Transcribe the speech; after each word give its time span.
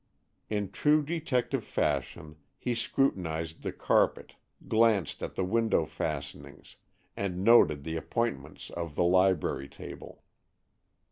In 0.49 0.71
true 0.71 1.03
detective 1.03 1.63
fashion 1.63 2.37
he 2.57 2.73
scrutinized 2.73 3.61
the 3.61 3.71
carpet, 3.71 4.33
glanced 4.67 5.21
at 5.21 5.35
the 5.35 5.43
window 5.43 5.85
fastenings, 5.85 6.75
and 7.15 7.43
noted 7.43 7.83
the 7.83 7.97
appointments 7.97 8.71
of 8.71 8.95
the 8.95 9.03
library 9.03 9.69
table. 9.69 10.23